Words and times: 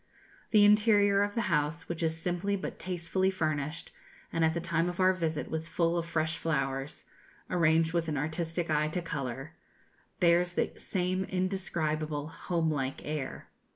The 0.49 0.65
interior 0.65 1.21
of 1.21 1.35
the 1.35 1.41
house, 1.41 1.87
which 1.87 2.01
is 2.01 2.17
simply 2.17 2.55
but 2.55 2.79
tastefully 2.79 3.29
furnished, 3.29 3.91
and 4.33 4.43
at 4.43 4.55
the 4.55 4.59
time 4.59 4.89
of 4.89 4.99
our 4.99 5.13
visit 5.13 5.51
was 5.51 5.67
full 5.69 5.95
of 5.95 6.07
fresh 6.07 6.39
flowers, 6.39 7.05
arranged 7.51 7.93
with 7.93 8.07
an 8.07 8.17
artistic 8.17 8.71
eye 8.71 8.87
to 8.87 9.01
colour, 9.03 9.51
bears 10.19 10.55
the 10.55 10.71
same 10.75 11.25
indescribable 11.25 12.29
homelike 12.29 13.01
air. 13.05 13.49